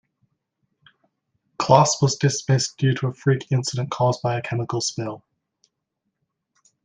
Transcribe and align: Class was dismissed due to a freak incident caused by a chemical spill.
Class 1.59 2.01
was 2.01 2.15
dismissed 2.15 2.75
due 2.79 2.95
to 2.95 3.07
a 3.09 3.13
freak 3.13 3.51
incident 3.51 3.91
caused 3.91 4.23
by 4.23 4.35
a 4.35 4.41
chemical 4.41 4.81
spill. 4.81 5.23